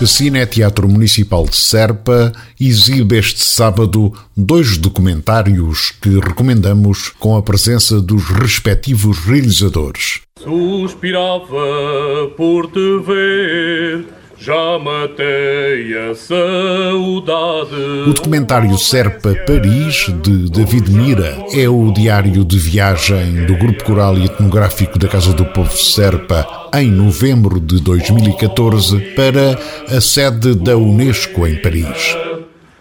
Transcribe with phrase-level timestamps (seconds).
[0.00, 7.42] O Cine Teatro Municipal de Serpa exibe este sábado dois documentários que recomendamos com a
[7.42, 10.22] presença dos respectivos realizadores.
[10.42, 17.74] Suspirava por te ver já matei a saudade.
[18.06, 24.16] O documentário Serpa Paris, de David Mira, é o diário de viagem do Grupo Coral
[24.16, 29.58] e Etnográfico da Casa do Povo Serpa em novembro de 2014 para
[29.94, 32.16] a sede da Unesco em Paris.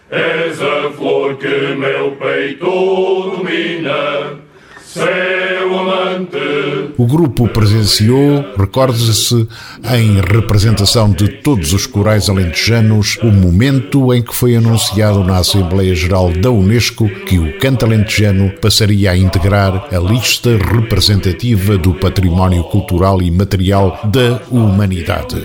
[0.09, 2.65] És a flor que meu peito
[3.35, 4.39] domina,
[4.81, 6.68] seu amante
[6.99, 9.47] o grupo presenciou, recorde-se,
[9.95, 15.95] em representação de todos os corais alentejanos, o momento em que foi anunciado na Assembleia
[15.95, 22.65] Geral da Unesco que o canto alentejano passaria a integrar a lista representativa do património
[22.65, 25.41] cultural e material da humanidade.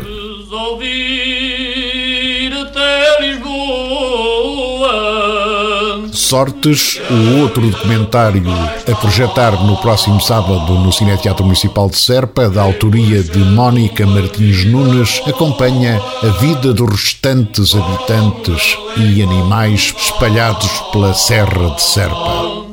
[6.35, 8.43] Sortes, o outro documentário
[8.91, 14.65] a projetar no próximo sábado no Cineteatro Municipal de Serpa, da autoria de Mónica Martins
[14.65, 22.65] Nunes, acompanha a vida dos restantes habitantes e animais espalhados pela Serra de Serpa.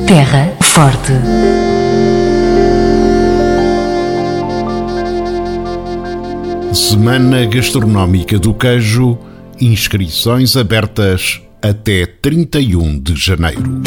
[0.05, 1.11] Terra Forte.
[6.73, 9.17] Semana Gastronómica do Queijo,
[9.59, 13.81] inscrições abertas até 31 de janeiro.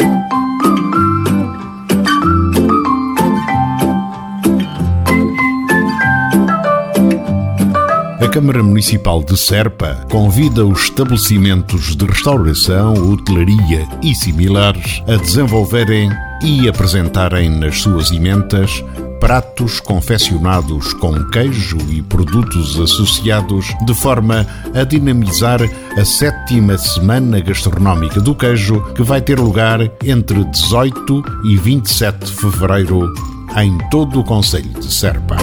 [8.31, 16.09] Câmara Municipal de Serpa convida os estabelecimentos de restauração, hotelaria e similares a desenvolverem
[16.41, 18.81] e apresentarem nas suas ementas
[19.19, 25.59] pratos confeccionados com queijo e produtos associados, de forma a dinamizar
[25.97, 32.31] a sétima Semana Gastronómica do Queijo, que vai ter lugar entre 18 e 27 de
[32.31, 33.13] fevereiro
[33.57, 35.35] em todo o Conselho de Serpa.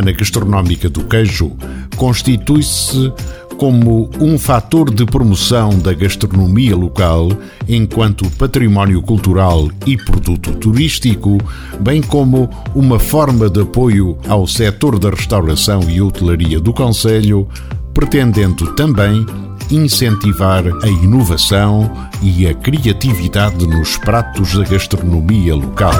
[0.00, 1.52] Semana Gastronómica do Queijo
[1.96, 3.12] constitui-se
[3.58, 7.28] como um fator de promoção da gastronomia local
[7.68, 11.36] enquanto património cultural e produto turístico,
[11.80, 17.46] bem como uma forma de apoio ao setor da restauração e hotelaria do Conselho,
[17.92, 19.26] pretendendo também
[19.70, 25.92] incentivar a inovação e a criatividade nos pratos da gastronomia local.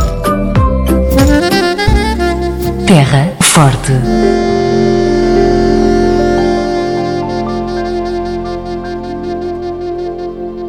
[2.87, 3.93] Terra Forte.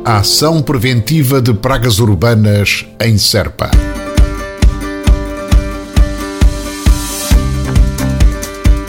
[0.03, 3.69] Ação preventiva de pragas urbanas em Serpa.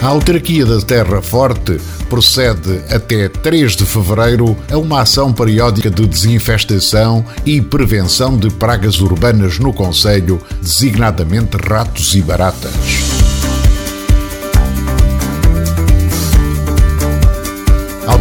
[0.00, 1.78] A autarquia da Terra Forte
[2.08, 9.00] procede até 3 de fevereiro a uma ação periódica de desinfestação e prevenção de pragas
[9.00, 13.21] urbanas no Conselho, designadamente ratos e baratas.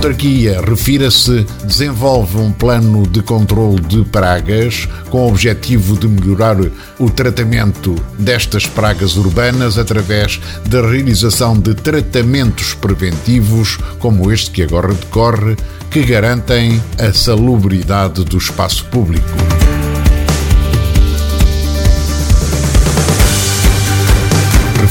[0.01, 6.57] Autarquia, refira-se, desenvolve um plano de controle de pragas com o objetivo de melhorar
[6.97, 14.91] o tratamento destas pragas urbanas através da realização de tratamentos preventivos, como este que agora
[14.91, 15.55] decorre,
[15.91, 19.29] que garantem a salubridade do espaço público.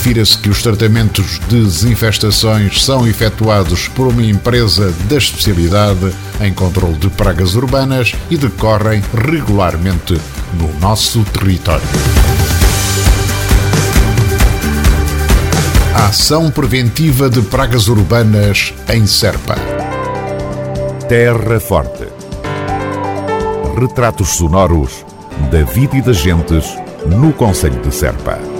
[0.00, 6.10] Refira-se que os tratamentos de desinfestações são efetuados por uma empresa da especialidade
[6.40, 10.18] em controle de pragas urbanas e decorrem regularmente
[10.54, 11.84] no nosso território.
[15.94, 19.56] Ação preventiva de pragas urbanas em Serpa.
[21.10, 22.08] Terra Forte.
[23.78, 25.04] Retratos sonoros
[25.50, 26.64] da vida e das gentes
[27.06, 28.59] no Conselho de Serpa.